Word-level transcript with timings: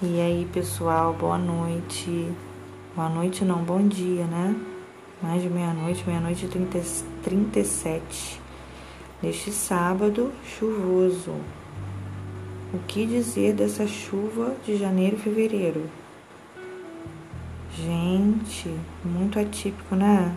E 0.00 0.20
aí, 0.20 0.48
pessoal, 0.52 1.12
boa 1.12 1.36
noite. 1.36 2.32
Boa 2.94 3.08
noite 3.08 3.44
não, 3.44 3.64
bom 3.64 3.82
dia, 3.82 4.24
né? 4.26 4.54
Mais 5.20 5.42
de 5.42 5.50
meia-noite, 5.50 6.04
meia-noite 6.06 6.46
e 6.46 7.04
37. 7.24 8.40
Neste 9.20 9.50
sábado 9.50 10.30
chuvoso. 10.44 11.32
O 12.72 12.78
que 12.86 13.04
dizer 13.06 13.54
dessa 13.54 13.88
chuva 13.88 14.54
de 14.64 14.76
janeiro 14.76 15.16
e 15.16 15.18
fevereiro? 15.18 15.90
Gente, 17.74 18.72
muito 19.04 19.40
atípico, 19.40 19.96
né? 19.96 20.32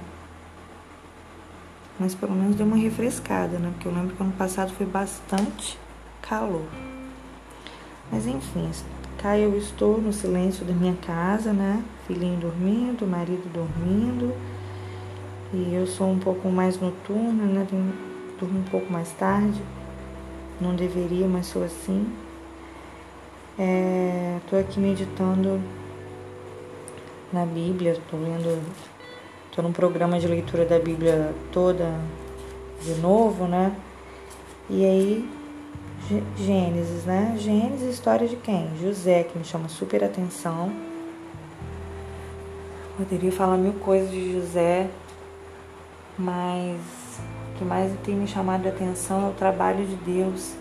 Mas 2.00 2.16
pelo 2.16 2.34
menos 2.34 2.56
deu 2.56 2.66
uma 2.66 2.78
refrescada, 2.78 3.60
né? 3.60 3.70
Porque 3.76 3.88
eu 3.88 3.94
lembro 3.94 4.16
que 4.16 4.24
ano 4.24 4.34
passado 4.34 4.74
foi 4.74 4.88
bastante 4.88 5.78
calor. 6.20 6.66
Mas 8.12 8.26
enfim, 8.26 8.68
Cá 9.22 9.38
eu 9.38 9.56
estou 9.56 10.02
no 10.02 10.12
silêncio 10.12 10.66
da 10.66 10.74
minha 10.74 10.96
casa, 10.96 11.54
né? 11.54 11.84
Filhinho 12.08 12.40
dormindo, 12.40 13.06
marido 13.06 13.48
dormindo. 13.54 14.34
E 15.54 15.76
eu 15.76 15.86
sou 15.86 16.10
um 16.10 16.18
pouco 16.18 16.50
mais 16.50 16.80
noturna, 16.80 17.44
né? 17.44 17.68
Durmo 18.40 18.60
um 18.60 18.64
pouco 18.64 18.92
mais 18.92 19.12
tarde. 19.12 19.62
Não 20.60 20.76
deveria, 20.76 21.28
mas 21.28 21.46
sou 21.46 21.64
assim. 21.64 22.12
Estou 24.40 24.58
é, 24.58 24.62
aqui 24.64 24.80
meditando 24.80 25.62
na 27.32 27.46
Bíblia, 27.46 27.92
estou 27.92 28.20
lendo, 28.20 28.60
estou 29.50 29.64
num 29.64 29.72
programa 29.72 30.20
de 30.20 30.28
leitura 30.28 30.66
da 30.66 30.80
Bíblia 30.80 31.32
toda 31.52 31.94
de 32.82 32.96
novo, 32.96 33.46
né? 33.46 33.76
E 34.68 34.84
aí 34.84 35.41
Gênesis, 36.38 37.06
né? 37.06 37.36
Gênesis, 37.38 37.94
história 37.94 38.28
de 38.28 38.36
quem? 38.36 38.70
José, 38.82 39.24
que 39.24 39.38
me 39.38 39.46
chama 39.46 39.70
super 39.70 40.04
atenção. 40.04 40.72
Poderia 42.98 43.32
falar 43.32 43.58
mil 43.58 43.74
coisas 43.74 44.12
de 44.12 44.34
José, 44.34 44.90
mas 46.18 46.80
o 47.54 47.58
que 47.58 47.64
mais 47.64 47.92
tem 48.04 48.16
me 48.16 48.28
chamado 48.28 48.66
a 48.66 48.70
atenção 48.70 49.28
é 49.28 49.30
o 49.30 49.34
trabalho 49.34 49.86
de 49.86 49.96
Deus, 49.96 50.54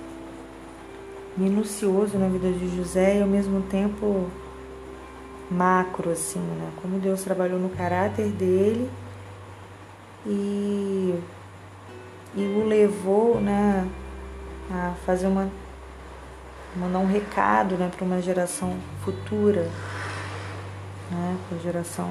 minucioso 1.37 2.17
na 2.19 2.29
vida 2.29 2.53
de 2.53 2.77
José 2.77 3.19
e 3.19 3.23
ao 3.23 3.29
mesmo 3.29 3.63
tempo 3.63 4.31
macro, 5.51 6.11
assim, 6.11 6.39
né? 6.39 6.71
Como 6.81 6.99
Deus 6.99 7.23
trabalhou 7.23 7.59
no 7.59 7.71
caráter 7.71 8.29
dele 8.29 8.89
e, 10.25 11.15
e 12.37 12.41
o 12.41 12.67
levou, 12.67 13.41
né? 13.41 13.89
A 14.71 14.95
fazer 15.05 15.27
uma 15.27 15.51
mandar 16.77 16.99
um 17.01 17.07
recado 17.07 17.75
né, 17.77 17.91
para 17.95 18.05
uma 18.05 18.23
geração 18.23 18.77
futura, 19.05 19.69
né, 21.11 21.37
para 21.49 21.59
a 21.59 21.61
geração 21.61 22.09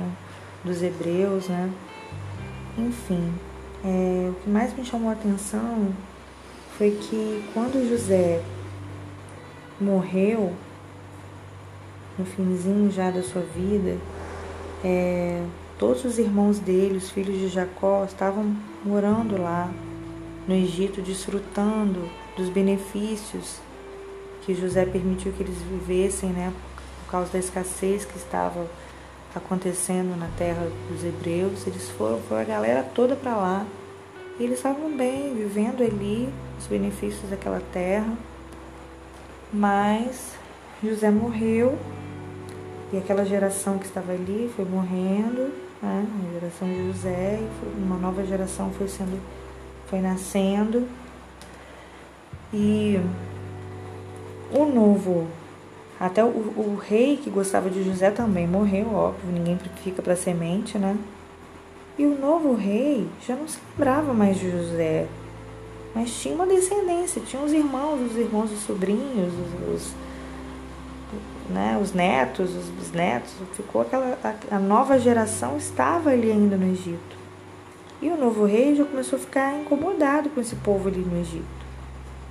dos 0.63 0.81
hebreus, 0.81 1.47
né? 1.47 1.71
Enfim, 2.77 3.33
é, 3.83 4.29
o 4.29 4.33
que 4.41 4.49
mais 4.49 4.75
me 4.75 4.83
chamou 4.83 5.09
a 5.09 5.13
atenção 5.13 5.93
foi 6.77 6.91
que 6.91 7.49
quando 7.53 7.89
José 7.89 8.41
morreu, 9.79 10.53
no 12.17 12.25
finzinho 12.25 12.91
já 12.91 13.09
da 13.09 13.23
sua 13.23 13.41
vida, 13.41 13.97
é, 14.83 15.41
todos 15.77 16.03
os 16.03 16.19
irmãos 16.19 16.59
dele, 16.59 16.97
os 16.97 17.09
filhos 17.09 17.37
de 17.37 17.47
Jacó, 17.47 18.03
estavam 18.03 18.53
morando 18.83 19.41
lá 19.41 19.71
no 20.49 20.55
Egito, 20.55 20.99
desfrutando 20.99 22.09
dos 22.35 22.49
benefícios 22.49 23.59
que 24.41 24.55
José 24.55 24.83
permitiu 24.83 25.31
que 25.31 25.43
eles 25.43 25.57
vivessem, 25.59 26.31
né, 26.31 26.51
por 27.05 27.11
causa 27.11 27.31
da 27.33 27.37
escassez 27.37 28.03
que 28.03 28.17
estava 28.17 28.65
acontecendo 29.35 30.17
na 30.17 30.27
terra 30.39 30.67
dos 30.89 31.03
hebreus. 31.03 31.67
Eles 31.67 31.87
foram, 31.89 32.19
foi 32.21 32.41
a 32.41 32.43
galera 32.43 32.83
toda 32.95 33.15
para 33.15 33.35
lá. 33.35 33.63
E 34.39 34.43
eles 34.43 34.57
estavam 34.57 34.97
bem, 34.97 35.35
vivendo 35.35 35.83
ali 35.83 36.27
os 36.57 36.65
benefícios 36.65 37.29
daquela 37.29 37.61
terra. 37.71 38.11
Mas 39.53 40.33
José 40.83 41.11
morreu 41.11 41.77
e 42.91 42.97
aquela 42.97 43.23
geração 43.23 43.77
que 43.77 43.85
estava 43.85 44.13
ali 44.13 44.51
foi 44.55 44.65
morrendo, 44.65 45.53
né? 45.79 46.07
a 46.27 46.33
geração 46.39 46.67
de 46.67 46.87
José, 46.87 47.39
uma 47.77 47.97
nova 47.97 48.25
geração 48.25 48.71
foi 48.71 48.87
sendo, 48.87 49.21
foi 49.89 49.99
nascendo. 49.99 50.87
E 52.53 52.99
o 54.51 54.65
novo, 54.65 55.27
até 55.99 56.23
o, 56.23 56.27
o 56.27 56.79
rei 56.81 57.17
que 57.17 57.29
gostava 57.29 57.69
de 57.69 57.83
José 57.83 58.11
também 58.11 58.47
morreu, 58.47 58.93
óbvio, 58.93 59.31
ninguém 59.31 59.57
fica 59.83 60.01
para 60.01 60.15
semente, 60.15 60.77
né? 60.77 60.97
E 61.97 62.05
o 62.05 62.17
novo 62.17 62.55
rei 62.55 63.07
já 63.27 63.35
não 63.35 63.47
se 63.47 63.59
lembrava 63.71 64.13
mais 64.13 64.39
de 64.39 64.49
José, 64.49 65.05
mas 65.93 66.13
tinha 66.21 66.33
uma 66.33 66.47
descendência, 66.47 67.21
tinha 67.21 67.41
os 67.41 67.51
irmãos, 67.51 67.99
os 67.99 68.15
irmãos, 68.15 68.51
os 68.51 68.59
sobrinhos, 68.59 69.33
os, 69.33 69.75
os 69.75 69.93
né, 71.49 71.79
os 71.81 71.93
netos, 71.93 72.55
os 72.55 72.65
bisnetos, 72.69 73.31
ficou 73.53 73.81
aquela 73.81 74.17
a, 74.23 74.55
a 74.55 74.59
nova 74.59 74.99
geração 74.99 75.57
estava 75.57 76.11
ali 76.11 76.31
ainda 76.31 76.55
no 76.55 76.71
Egito. 76.71 77.18
E 78.01 78.09
o 78.09 78.17
novo 78.17 78.45
rei 78.45 78.75
já 78.75 78.85
começou 78.85 79.17
a 79.17 79.21
ficar 79.21 79.59
incomodado 79.59 80.29
com 80.29 80.39
esse 80.39 80.55
povo 80.55 80.87
ali 80.87 80.99
no 80.99 81.19
Egito 81.19 81.59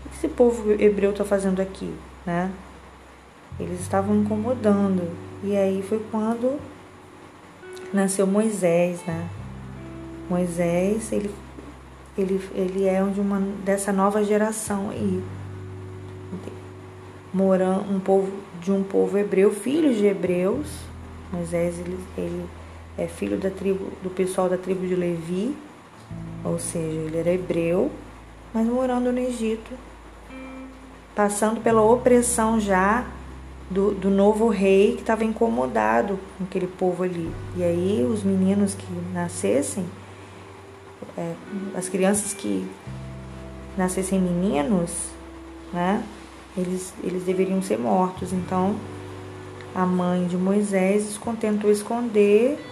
o 0.05 0.09
que 0.09 0.17
esse 0.17 0.29
povo 0.29 0.73
hebreu 0.73 1.11
está 1.11 1.25
fazendo 1.25 1.61
aqui, 1.61 1.93
né? 2.25 2.51
Eles 3.59 3.81
estavam 3.81 4.17
incomodando. 4.17 5.11
E 5.43 5.57
aí 5.57 5.83
foi 5.83 6.03
quando 6.11 6.59
nasceu 7.93 8.27
Moisés, 8.27 9.01
né? 9.07 9.29
Moisés, 10.29 11.11
ele, 11.13 11.31
ele, 12.17 12.41
ele 12.55 12.85
é 12.87 13.03
de 13.03 13.21
uma 13.21 13.41
dessa 13.65 13.93
nova 13.93 14.23
geração 14.23 14.91
aí. 14.91 15.23
Morando 17.33 17.93
um 17.93 18.01
povo 18.01 18.33
de 18.61 18.73
um 18.73 18.83
povo 18.83 19.19
hebreu, 19.19 19.53
filho 19.53 19.95
de 19.95 20.07
hebreus. 20.07 20.67
Moisés 21.33 21.79
ele, 21.79 21.99
ele 22.17 22.47
é 22.99 23.07
filho 23.07 23.39
da 23.39 23.49
tribo 23.49 23.91
do 24.03 24.11
pessoal 24.11 24.49
da 24.49 24.59
tribo 24.59 24.87
de 24.87 24.95
Levi, 24.95 25.57
ou 26.45 26.59
seja, 26.59 27.01
ele 27.01 27.17
era 27.17 27.33
hebreu, 27.33 27.91
mas 28.53 28.67
morando 28.67 29.11
no 29.11 29.19
Egito 29.19 29.89
passando 31.19 31.61
pela 31.61 31.83
opressão 31.83 32.61
já 32.61 33.05
do, 33.69 33.91
do 33.93 34.09
novo 34.09 34.47
rei 34.47 34.95
que 34.95 35.01
estava 35.01 35.25
incomodado 35.25 36.17
com 36.39 36.45
aquele 36.45 36.69
povo 36.69 37.03
ali. 37.03 37.29
E 37.57 37.65
aí 37.65 38.07
os 38.09 38.23
meninos 38.23 38.73
que 38.73 38.87
nascessem, 39.13 39.85
é, 41.17 41.35
as 41.75 41.89
crianças 41.89 42.33
que 42.33 42.65
nascessem 43.77 44.21
meninos, 44.21 44.93
né, 45.73 46.05
eles, 46.57 46.95
eles 47.03 47.25
deveriam 47.25 47.61
ser 47.61 47.81
mortos. 47.81 48.33
Então 48.33 48.77
a 49.75 49.85
mãe 49.85 50.25
de 50.29 50.37
Moisés 50.37 51.19
tentou 51.41 51.69
esconder 51.69 52.65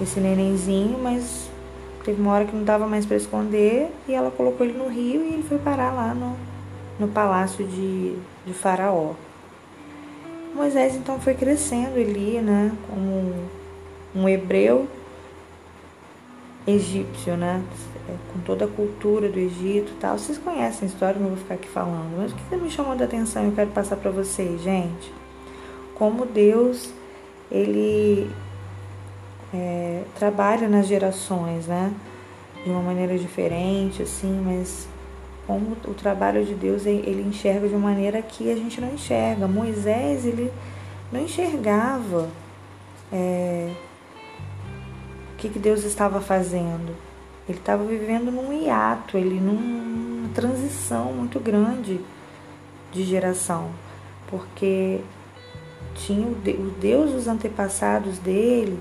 esse 0.00 0.20
nenenzinho, 0.20 0.98
mas 0.98 1.48
teve 2.04 2.20
uma 2.20 2.32
hora 2.32 2.44
que 2.44 2.54
não 2.54 2.64
dava 2.64 2.86
mais 2.86 3.04
para 3.04 3.16
esconder 3.16 3.90
e 4.06 4.14
ela 4.14 4.30
colocou 4.30 4.64
ele 4.66 4.78
no 4.78 4.88
rio 4.88 5.22
e 5.22 5.34
ele 5.34 5.42
foi 5.42 5.58
parar 5.58 5.92
lá 5.92 6.14
no, 6.14 6.36
no 6.98 7.08
palácio 7.08 7.66
de, 7.66 8.16
de 8.46 8.52
Faraó. 8.52 9.14
Moisés 10.54 10.94
então 10.94 11.20
foi 11.20 11.34
crescendo 11.34 11.98
ali, 11.98 12.40
né, 12.40 12.72
como 12.88 13.34
um 14.14 14.28
hebreu 14.28 14.88
egípcio, 16.66 17.36
né, 17.36 17.62
é, 18.08 18.14
com 18.32 18.40
toda 18.40 18.64
a 18.64 18.68
cultura 18.68 19.28
do 19.28 19.38
Egito 19.38 19.92
e 19.92 19.96
tal. 20.00 20.18
Vocês 20.18 20.38
conhecem 20.38 20.88
a 20.88 20.90
história, 20.90 21.20
não 21.20 21.28
vou 21.28 21.36
ficar 21.36 21.54
aqui 21.54 21.68
falando, 21.68 22.16
mas 22.16 22.32
o 22.32 22.34
que 22.34 22.56
me 22.56 22.70
chamou 22.70 22.92
a 22.92 23.04
atenção 23.04 23.44
eu 23.44 23.52
quero 23.52 23.70
passar 23.70 23.96
para 23.96 24.10
vocês, 24.10 24.62
gente, 24.62 25.12
como 25.94 26.24
Deus, 26.24 26.90
ele 27.50 28.30
é, 29.52 30.02
trabalha 30.18 30.68
nas 30.68 30.86
gerações, 30.86 31.66
né, 31.66 31.92
de 32.64 32.70
uma 32.70 32.82
maneira 32.82 33.16
diferente, 33.18 34.02
assim, 34.02 34.40
mas 34.44 34.88
como 35.46 35.76
o 35.86 35.94
trabalho 35.94 36.44
de 36.44 36.54
Deus 36.54 36.84
ele 36.86 37.22
enxerga 37.22 37.68
de 37.68 37.74
uma 37.74 37.88
maneira 37.88 38.20
que 38.20 38.50
a 38.50 38.56
gente 38.56 38.80
não 38.80 38.92
enxerga. 38.92 39.46
Moisés 39.46 40.26
ele 40.26 40.52
não 41.12 41.20
enxergava 41.20 42.28
é, 43.12 43.72
o 45.32 45.36
que, 45.36 45.48
que 45.48 45.58
Deus 45.58 45.84
estava 45.84 46.20
fazendo. 46.20 46.96
Ele 47.48 47.58
estava 47.58 47.84
vivendo 47.84 48.32
num 48.32 48.52
hiato, 48.52 49.16
ele 49.16 49.38
numa 49.38 50.28
transição 50.34 51.12
muito 51.12 51.38
grande 51.38 52.00
de 52.92 53.04
geração, 53.04 53.70
porque 54.28 55.00
tinha 55.94 56.26
o 56.26 56.34
Deus 56.80 57.12
dos 57.12 57.28
antepassados 57.28 58.18
dele 58.18 58.78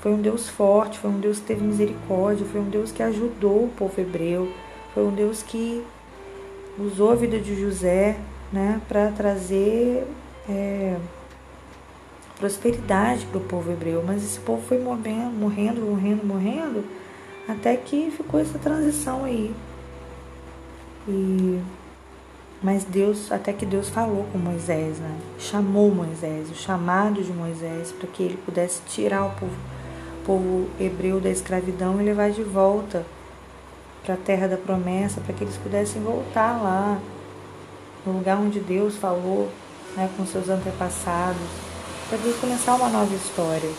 foi 0.00 0.12
um 0.12 0.20
Deus 0.20 0.48
forte, 0.48 0.98
foi 0.98 1.10
um 1.10 1.20
Deus 1.20 1.38
que 1.38 1.46
teve 1.46 1.62
misericórdia, 1.62 2.46
foi 2.46 2.60
um 2.60 2.68
Deus 2.68 2.90
que 2.90 3.02
ajudou 3.02 3.64
o 3.64 3.70
povo 3.76 4.00
hebreu 4.00 4.48
foi 4.94 5.04
um 5.04 5.12
Deus 5.12 5.42
que 5.42 5.84
usou 6.78 7.12
a 7.12 7.14
vida 7.14 7.38
de 7.38 7.60
José 7.60 8.18
né, 8.52 8.80
para 8.88 9.12
trazer 9.12 10.06
é, 10.48 10.96
prosperidade 12.38 13.26
para 13.26 13.38
o 13.38 13.40
povo 13.40 13.70
hebreu, 13.70 14.02
mas 14.04 14.24
esse 14.24 14.40
povo 14.40 14.62
foi 14.66 14.78
morrendo, 14.78 15.30
morrendo, 15.30 15.80
morrendo, 15.82 16.26
morrendo, 16.26 16.84
até 17.48 17.76
que 17.76 18.10
ficou 18.10 18.40
essa 18.40 18.58
transição 18.58 19.24
aí. 19.24 19.54
E 21.08 21.60
mas 22.62 22.84
Deus, 22.84 23.32
até 23.32 23.54
que 23.54 23.64
Deus 23.64 23.88
falou 23.88 24.26
com 24.30 24.36
Moisés, 24.36 24.98
né? 24.98 25.16
Chamou 25.38 25.90
Moisés, 25.90 26.50
o 26.50 26.54
chamado 26.54 27.22
de 27.22 27.32
Moisés 27.32 27.90
para 27.90 28.06
que 28.06 28.22
ele 28.22 28.36
pudesse 28.36 28.82
tirar 28.82 29.24
o 29.24 29.30
povo, 29.30 29.56
povo 30.24 30.68
hebreu 30.78 31.20
da 31.20 31.30
escravidão 31.30 32.00
e 32.00 32.04
levar 32.04 32.30
de 32.30 32.42
volta 32.42 33.04
para 34.02 34.14
a 34.14 34.16
terra 34.16 34.48
da 34.48 34.56
promessa, 34.56 35.20
para 35.20 35.34
que 35.34 35.44
eles 35.44 35.56
pudessem 35.56 36.02
voltar 36.02 36.60
lá, 36.62 36.98
no 38.04 38.12
lugar 38.12 38.38
onde 38.38 38.60
Deus 38.60 38.96
falou 38.96 39.48
né, 39.96 40.08
com 40.16 40.24
seus 40.26 40.48
antepassados, 40.48 41.42
para 42.08 42.18
Deus 42.18 42.36
começar 42.36 42.74
uma 42.74 42.88
nova 42.88 43.14
história. 43.14 43.70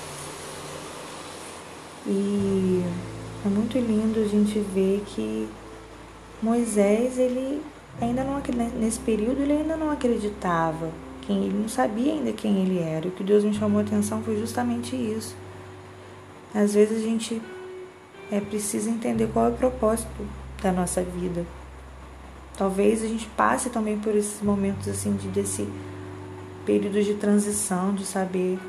E 2.06 2.84
é 3.46 3.50
muito 3.50 3.78
lindo 3.78 4.20
a 4.20 4.28
gente 4.28 4.60
ver 4.60 5.04
que 5.08 5.50
Moisés, 6.42 7.18
ele 7.18 7.62
ainda 8.00 8.24
não 8.24 8.42
nesse 8.80 9.00
período 9.00 9.42
ele 9.42 9.54
ainda 9.54 9.76
não 9.76 9.92
acreditava, 9.92 10.90
quem 11.22 11.46
ele 11.46 11.60
não 11.60 11.70
sabia 11.70 12.14
ainda 12.14 12.32
quem 12.32 12.64
ele 12.64 12.80
era. 12.80 13.06
E 13.06 13.10
o 13.10 13.12
que 13.12 13.24
Deus 13.24 13.44
me 13.44 13.54
chamou 13.54 13.80
a 13.80 13.84
atenção 13.84 14.24
foi 14.24 14.38
justamente 14.38 14.96
isso. 14.96 15.36
Às 16.53 16.74
vezes 16.74 17.03
a 17.03 17.07
gente 17.07 17.42
é 18.31 18.39
precisa 18.39 18.89
entender 18.89 19.27
qual 19.31 19.48
é 19.48 19.50
o 19.50 19.53
propósito 19.53 20.27
da 20.62 20.71
nossa 20.71 21.01
vida. 21.01 21.45
Talvez 22.57 23.03
a 23.03 23.07
gente 23.07 23.25
passe 23.38 23.69
também 23.69 23.98
por 23.98 24.15
esses 24.15 24.42
momentos 24.42 24.88
assim 24.88 25.13
de 25.13 25.27
desse 25.30 25.68
período 26.65 27.01
de 27.03 27.15
transição, 27.15 27.94
de 27.94 28.06
saber 28.06 28.59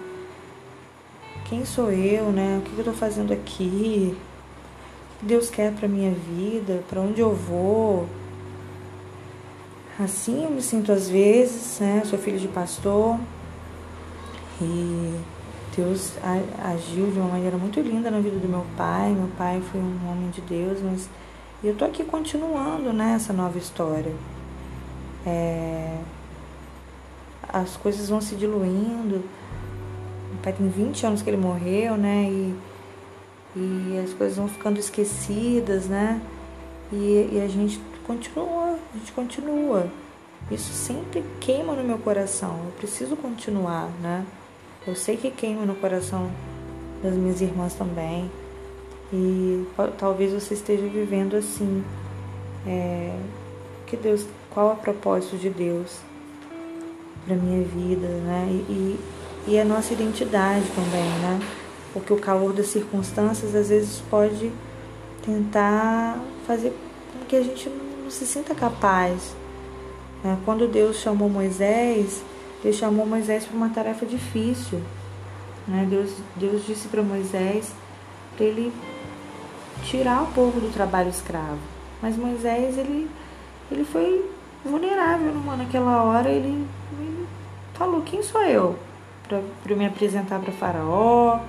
quem 1.45 1.65
sou 1.65 1.93
eu, 1.93 2.33
né? 2.33 2.59
O 2.59 2.63
que 2.63 2.73
eu 2.73 2.79
estou 2.79 2.95
fazendo 2.95 3.33
aqui? 3.33 4.17
O 4.17 5.19
que 5.21 5.27
Deus 5.27 5.51
quer 5.51 5.73
para 5.73 5.87
minha 5.87 6.13
vida? 6.13 6.83
Para 6.89 7.01
onde 7.01 7.21
eu 7.21 7.35
vou? 7.35 8.09
Assim 10.01 10.45
eu 10.45 10.51
me 10.51 10.63
sinto 10.63 10.91
às 10.91 11.09
vezes, 11.09 11.79
né? 11.79 12.03
Sou 12.07 12.19
filho 12.19 12.39
de 12.39 12.49
pastor 12.49 13.21
e 14.61 15.21
Deus 15.75 16.13
agiu 16.63 17.11
de 17.11 17.19
uma 17.19 17.29
maneira 17.29 17.57
muito 17.57 17.81
linda 17.81 18.11
na 18.11 18.21
vida 18.21 18.39
do 18.39 18.49
meu 18.49 18.67
pai. 18.77 19.11
Meu 19.11 19.29
pai 19.39 19.63
foi 19.71 19.81
um 19.81 20.11
homem 20.11 20.31
de 20.31 20.41
Deus, 20.43 20.81
mas 20.83 21.09
eu 21.65 21.75
tô 21.75 21.85
aqui 21.85 22.05
continuando 22.05 22.93
né, 22.93 23.15
essa 23.15 23.33
nova 23.33 23.57
história. 23.57 24.13
É, 25.25 25.99
as 27.49 27.77
coisas 27.77 28.09
vão 28.09 28.21
se 28.21 28.35
diluindo. 28.35 29.23
Meu 30.31 30.43
pai 30.43 30.53
tem 30.53 30.69
20 30.69 31.07
anos 31.07 31.23
que 31.23 31.31
ele 31.31 31.37
morreu, 31.37 31.97
né? 31.97 32.25
E, 32.25 32.57
e 33.57 34.01
as 34.05 34.13
coisas 34.13 34.37
vão 34.37 34.49
ficando 34.49 34.79
esquecidas, 34.79 35.87
né? 35.87 36.21
E, 36.93 37.31
e 37.33 37.43
a 37.43 37.49
gente 37.49 37.81
continua, 38.07 38.79
a 38.95 38.99
gente 38.99 39.13
continua. 39.13 39.87
Isso 40.51 40.73
sempre 40.73 41.25
queima 41.41 41.75
no 41.75 41.83
meu 41.83 41.99
coração. 41.99 42.61
Eu 42.67 42.73
preciso 42.73 43.17
continuar, 43.17 43.89
né? 44.03 44.27
Eu 44.87 44.97
sei 44.97 45.17
que 45.17 45.31
queima 45.31 45.65
no 45.65 45.75
coração 45.77 46.31
das 47.03 47.15
minhas 47.15 47.41
irmãs 47.41 47.75
também. 47.75 48.31
E 49.13 49.67
talvez 49.99 50.33
você 50.33 50.55
esteja 50.55 50.87
vivendo 50.87 51.37
assim. 51.37 51.85
É, 52.67 53.17
que 53.87 53.97
Deus, 53.97 54.25
qual 54.51 54.71
é 54.71 54.73
o 54.73 54.77
propósito 54.77 55.37
de 55.37 55.51
Deus 55.51 55.99
para 57.27 57.37
minha 57.37 57.63
vida, 57.63 58.09
né? 58.09 58.49
E, 58.69 58.99
e 59.47 59.59
a 59.59 59.65
nossa 59.65 59.93
identidade 59.93 60.65
também, 60.75 61.09
né? 61.21 61.41
Porque 61.93 62.13
o 62.13 62.19
calor 62.19 62.53
das 62.53 62.69
circunstâncias 62.69 63.55
às 63.55 63.69
vezes 63.69 64.03
pode 64.09 64.51
tentar 65.25 66.19
fazer 66.47 66.73
com 67.13 67.25
que 67.27 67.37
a 67.37 67.43
gente 67.43 67.69
não 67.69 68.11
se 68.11 68.27
sinta 68.27 68.55
capaz. 68.55 69.35
Né? 70.25 70.39
Quando 70.45 70.67
Deus 70.67 70.97
chamou 70.97 71.29
Moisés, 71.29 72.23
Deus 72.63 72.77
chamou 72.77 73.05
Moisés 73.05 73.45
para 73.45 73.57
uma 73.57 73.71
tarefa 73.71 74.07
difícil. 74.07 74.81
Né? 75.67 75.87
Deus, 75.89 76.15
Deus 76.37 76.65
disse 76.65 76.89
para 76.89 77.03
Moisés 77.03 77.73
para 78.37 78.47
ele 78.47 78.73
tirar 79.85 80.23
o 80.23 80.27
povo 80.29 80.61
do 80.61 80.73
trabalho 80.73 81.11
escravo. 81.11 81.59
Mas 82.01 82.17
Moisés, 82.17 82.79
ele, 82.79 83.11
ele 83.71 83.85
foi 83.85 84.31
vulnerável 84.65 85.35
numa, 85.35 85.57
naquela 85.57 86.03
hora. 86.03 86.29
Ele, 86.29 86.65
ele 86.99 87.27
falou: 87.75 88.03
Quem 88.03 88.23
sou 88.23 88.43
eu 88.43 88.79
para 89.29 89.77
me 89.77 89.87
apresentar 89.87 90.41
para 90.41 90.53
Faraó? 90.53 91.41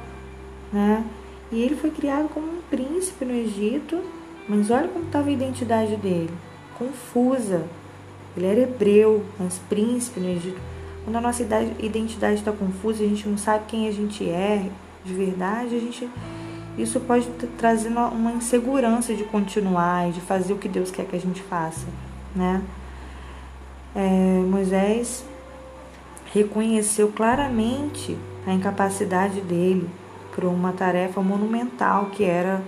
Né? 0.72 1.06
E 1.52 1.62
ele 1.62 1.76
foi 1.76 1.92
criado 1.92 2.28
como 2.30 2.48
um 2.48 2.62
príncipe 2.70 3.24
no 3.26 3.34
Egito. 3.34 4.02
Mas 4.48 4.70
olha 4.70 4.90
como 4.90 5.06
estava 5.06 5.30
a 5.30 5.32
identidade 5.32 5.96
dele 5.96 6.34
confusa. 6.78 7.66
Ele 8.36 8.46
era 8.48 8.62
hebreu, 8.62 9.24
mas 9.40 9.60
príncipe 9.70 10.20
no 10.20 10.28
Egito 10.28 10.60
quando 11.04 11.16
a 11.18 11.22
nossa 11.22 11.44
identidade 11.80 12.36
está 12.36 12.52
confusa, 12.52 13.04
a 13.04 13.08
gente 13.08 13.28
não 13.28 13.38
sabe 13.38 13.66
quem 13.68 13.88
a 13.88 13.92
gente 13.92 14.30
é 14.30 14.70
de 15.04 15.14
verdade, 15.14 15.76
a 15.76 15.80
gente 15.80 16.10
isso 16.78 17.00
pode 17.02 17.28
trazer 17.58 17.90
uma 17.90 18.32
insegurança 18.32 19.14
de 19.14 19.24
continuar 19.26 20.10
e 20.10 20.14
de 20.14 20.22
fazer 20.22 20.54
o 20.54 20.58
que 20.58 20.68
Deus 20.68 20.90
quer 20.90 21.06
que 21.06 21.16
a 21.16 21.20
gente 21.20 21.42
faça, 21.44 21.86
né? 22.36 22.64
É, 23.96 24.44
Moisés 24.48 25.24
reconheceu 26.34 27.10
claramente 27.10 28.18
a 28.48 28.54
incapacidade 28.54 29.40
dele 29.42 29.88
para 30.36 30.48
uma 30.48 30.74
tarefa 30.74 31.22
monumental 31.22 32.08
que 32.08 32.24
era 32.24 32.64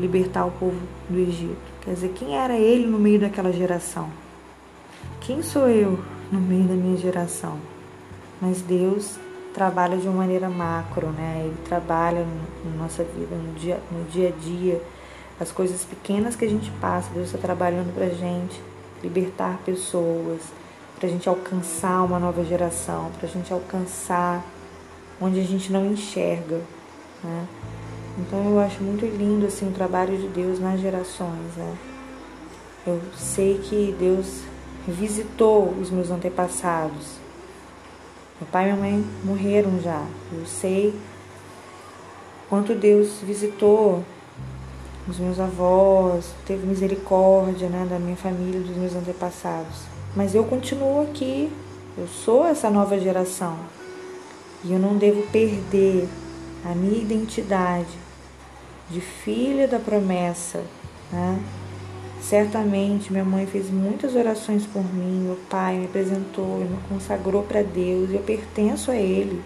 libertar 0.00 0.46
o 0.46 0.50
povo 0.50 0.80
do 1.08 1.18
Egito. 1.18 1.56
Quer 1.82 1.94
dizer, 1.94 2.12
quem 2.16 2.36
era 2.36 2.54
ele 2.54 2.86
no 2.86 2.98
meio 2.98 3.20
daquela 3.20 3.52
geração? 3.52 4.08
Quem 5.20 5.42
sou 5.42 5.68
eu 5.68 6.02
no 6.32 6.40
meio 6.40 6.64
da 6.64 6.74
minha 6.74 6.96
geração? 6.96 7.73
Mas 8.40 8.60
Deus 8.60 9.16
trabalha 9.52 9.96
de 9.96 10.08
uma 10.08 10.18
maneira 10.18 10.48
macro, 10.48 11.08
né? 11.08 11.42
Ele 11.44 11.56
trabalha 11.64 12.26
na 12.64 12.82
nossa 12.82 13.04
vida, 13.04 13.36
no 13.36 13.54
dia, 13.54 13.80
no 13.90 14.04
dia 14.10 14.28
a 14.28 14.40
dia, 14.40 14.82
as 15.38 15.52
coisas 15.52 15.84
pequenas 15.84 16.36
que 16.36 16.44
a 16.44 16.48
gente 16.48 16.70
passa, 16.80 17.10
Deus 17.14 17.26
está 17.26 17.38
trabalhando 17.38 17.94
para 17.94 18.08
gente 18.08 18.60
libertar 19.02 19.58
pessoas, 19.64 20.40
para 20.98 21.08
a 21.08 21.10
gente 21.10 21.28
alcançar 21.28 22.02
uma 22.02 22.18
nova 22.18 22.44
geração, 22.44 23.10
para 23.18 23.28
a 23.28 23.30
gente 23.30 23.52
alcançar 23.52 24.44
onde 25.20 25.38
a 25.38 25.44
gente 25.44 25.72
não 25.72 25.86
enxerga, 25.86 26.60
né? 27.22 27.46
Então 28.18 28.44
eu 28.50 28.60
acho 28.60 28.82
muito 28.82 29.04
lindo 29.04 29.46
assim 29.46 29.68
o 29.68 29.72
trabalho 29.72 30.16
de 30.16 30.28
Deus 30.28 30.58
nas 30.60 30.80
gerações, 30.80 31.56
né? 31.56 31.76
Eu 32.86 33.00
sei 33.16 33.58
que 33.58 33.94
Deus 33.98 34.42
visitou 34.86 35.70
os 35.80 35.90
meus 35.90 36.10
antepassados, 36.10 37.23
meu 38.44 38.46
pai 38.52 38.68
e 38.68 38.72
minha 38.72 38.76
mãe 38.76 39.04
morreram 39.24 39.80
já. 39.80 40.04
Eu 40.30 40.44
sei 40.44 40.94
quanto 42.48 42.74
Deus 42.74 43.20
visitou 43.22 44.04
os 45.08 45.18
meus 45.18 45.40
avós, 45.40 46.26
teve 46.46 46.66
misericórdia 46.66 47.68
né, 47.68 47.86
da 47.88 47.98
minha 47.98 48.16
família, 48.16 48.60
dos 48.60 48.76
meus 48.76 48.94
antepassados. 48.94 49.84
Mas 50.14 50.34
eu 50.34 50.44
continuo 50.44 51.02
aqui, 51.02 51.50
eu 51.96 52.06
sou 52.06 52.44
essa 52.44 52.70
nova 52.70 52.98
geração 52.98 53.58
e 54.62 54.72
eu 54.72 54.78
não 54.78 54.96
devo 54.96 55.22
perder 55.30 56.08
a 56.64 56.74
minha 56.74 57.02
identidade 57.02 57.98
de 58.90 59.00
filha 59.00 59.66
da 59.66 59.78
promessa, 59.78 60.62
né? 61.10 61.38
Certamente 62.28 63.12
minha 63.12 63.24
mãe 63.24 63.46
fez 63.46 63.68
muitas 63.70 64.14
orações 64.14 64.64
por 64.64 64.82
mim, 64.82 65.24
meu 65.24 65.36
pai 65.50 65.76
me 65.76 65.84
apresentou 65.84 66.62
e 66.62 66.64
me 66.64 66.78
consagrou 66.88 67.42
para 67.42 67.62
Deus, 67.62 68.10
eu 68.10 68.20
pertenço 68.20 68.90
a 68.90 68.96
Ele 68.96 69.42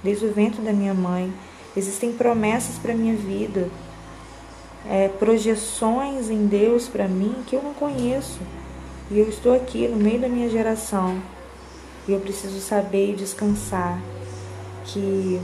desde 0.00 0.26
o 0.26 0.32
ventre 0.32 0.62
da 0.62 0.72
minha 0.72 0.94
mãe. 0.94 1.32
Existem 1.76 2.12
promessas 2.12 2.76
para 2.78 2.94
minha 2.94 3.16
vida, 3.16 3.68
é, 4.88 5.08
projeções 5.08 6.30
em 6.30 6.46
Deus 6.46 6.86
para 6.86 7.08
mim 7.08 7.34
que 7.48 7.56
eu 7.56 7.62
não 7.64 7.74
conheço. 7.74 8.38
E 9.10 9.18
eu 9.18 9.28
estou 9.28 9.52
aqui 9.52 9.88
no 9.88 9.96
meio 9.96 10.20
da 10.20 10.28
minha 10.28 10.48
geração 10.48 11.20
e 12.06 12.12
eu 12.12 12.20
preciso 12.20 12.60
saber 12.60 13.10
e 13.10 13.16
descansar 13.16 14.00
que 14.84 15.40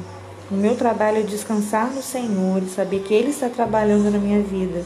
o 0.48 0.54
meu 0.54 0.76
trabalho 0.76 1.18
é 1.18 1.22
descansar 1.22 1.90
no 1.92 2.00
Senhor 2.00 2.62
e 2.62 2.68
saber 2.68 3.00
que 3.00 3.12
Ele 3.12 3.30
está 3.30 3.48
trabalhando 3.48 4.08
na 4.08 4.18
minha 4.18 4.40
vida 4.40 4.84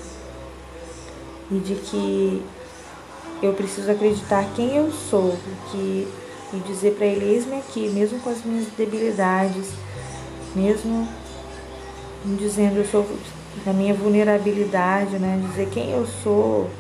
e 1.51 1.59
de 1.59 1.75
que 1.75 2.43
eu 3.43 3.53
preciso 3.55 3.91
acreditar 3.91 4.45
quem 4.55 4.77
eu 4.77 4.93
sou 4.93 5.37
que, 5.71 6.07
e 6.53 6.57
dizer 6.67 6.95
para 6.95 7.07
ele: 7.07 7.25
eis-me 7.25 7.57
aqui, 7.57 7.89
mesmo 7.89 8.21
com 8.21 8.31
as 8.31 8.45
minhas 8.45 8.67
debilidades, 8.77 9.71
mesmo 10.55 11.09
dizendo 12.25 12.77
eu 12.77 12.85
sou 12.85 13.07
da 13.65 13.73
minha 13.73 13.95
vulnerabilidade, 13.95 15.19
né? 15.19 15.43
Dizer 15.49 15.69
quem 15.71 15.91
eu 15.91 16.07
sou, 16.07 16.71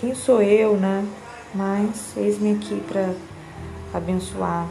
quem 0.00 0.14
sou 0.14 0.42
eu, 0.42 0.76
né? 0.76 1.06
Mas 1.54 2.16
eis-me 2.16 2.52
aqui 2.52 2.82
para 2.86 3.14
abençoar 3.94 4.66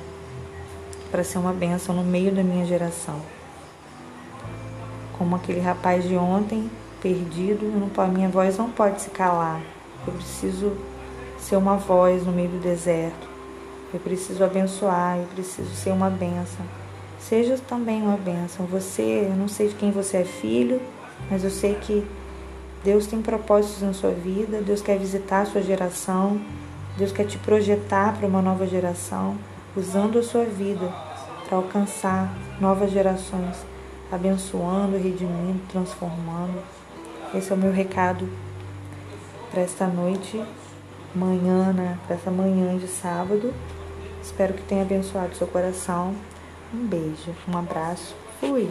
para 1.10 1.24
ser 1.24 1.38
uma 1.38 1.54
bênção 1.54 1.96
no 1.96 2.04
meio 2.04 2.34
da 2.34 2.44
minha 2.44 2.66
geração. 2.66 3.22
Como 5.18 5.36
aquele 5.36 5.62
rapaz 5.62 6.04
de 6.04 6.16
ontem, 6.18 6.70
perdido, 7.02 7.66
a 7.98 8.08
minha 8.08 8.30
voz 8.30 8.58
não 8.58 8.70
pode 8.70 9.02
se 9.02 9.10
calar. 9.10 9.62
Eu 10.06 10.14
preciso 10.14 10.74
ser 11.40 11.56
uma 11.56 11.78
voz 11.78 12.26
no 12.26 12.32
meio 12.32 12.50
do 12.50 12.60
deserto. 12.60 13.28
Eu 13.94 14.00
preciso 14.00 14.44
abençoar, 14.44 15.18
eu 15.18 15.28
preciso 15.34 15.74
ser 15.76 15.92
uma 15.92 16.10
bênção. 16.10 16.66
Seja 17.20 17.58
também 17.58 18.02
uma 18.02 18.18
bênção. 18.18 18.66
Você, 18.66 19.28
eu 19.30 19.36
não 19.36 19.48
sei 19.48 19.70
de 19.70 19.76
quem 19.76 19.92
você 19.92 20.18
é 20.18 20.24
filho, 20.24 20.82
mas 21.30 21.44
eu 21.44 21.50
sei 21.50 21.76
que 21.76 22.06
Deus 22.84 23.08
tem 23.08 23.22
propósitos 23.22 23.82
na 23.82 23.94
sua 23.94 24.12
vida, 24.12 24.62
Deus 24.62 24.82
quer 24.82 25.00
visitar 25.00 25.42
a 25.42 25.46
sua 25.46 25.62
geração, 25.62 26.40
Deus 26.98 27.12
quer 27.12 27.26
te 27.26 27.38
projetar 27.38 28.16
para 28.18 28.28
uma 28.28 28.42
nova 28.42 28.68
geração, 28.68 29.36
usando 29.76 30.20
a 30.20 30.24
sua 30.24 30.46
vida 30.46 30.94
para 31.48 31.58
alcançar 31.58 32.32
novas 32.60 32.92
gerações, 32.92 33.58
abençoando, 34.12 34.98
redimindo, 34.98 35.60
transformando. 35.70 36.62
Esse 37.36 37.52
é 37.52 37.56
o 37.56 37.58
meu 37.58 37.72
recado 37.72 38.30
para 39.52 39.62
esta 39.62 39.86
noite, 39.88 40.42
manhã, 41.14 41.74
né? 41.74 42.00
Para 42.08 42.16
essa 42.16 42.32
manhã 42.32 42.78
de 42.78 42.88
sábado. 42.88 43.54
Espero 44.24 44.54
que 44.54 44.64
tenha 44.64 44.84
abençoado 44.84 45.36
seu 45.36 45.48
coração. 45.48 46.16
Um 46.74 46.88
beijo, 46.88 47.36
um 47.48 47.58
abraço. 47.58 48.16
Fui! 48.40 48.70